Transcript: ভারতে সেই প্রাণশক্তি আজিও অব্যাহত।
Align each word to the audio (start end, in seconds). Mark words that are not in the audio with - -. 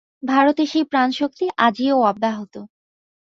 ভারতে 0.23 0.63
সেই 0.65 0.83
প্রাণশক্তি 0.83 1.45
আজিও 1.57 1.97
অব্যাহত। 2.03 2.53